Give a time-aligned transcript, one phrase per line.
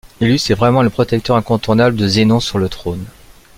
[0.19, 3.05] Illus est vraiment le protecteur incontournable de Zénon sur le trône.